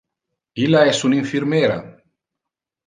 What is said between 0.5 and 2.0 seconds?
Illa es un infirmera.